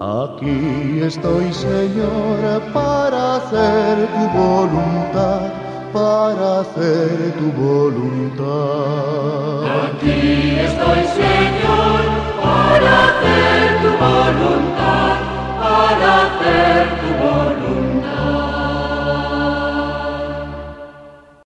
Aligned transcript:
Aquí 0.00 1.00
estoy, 1.00 1.52
Señor, 1.52 2.60
para 2.72 3.36
hacer 3.36 4.08
tu 4.08 4.38
voluntad, 4.38 5.52
para 5.92 6.60
hacer 6.60 7.32
tu 7.38 7.52
voluntad. 7.52 9.13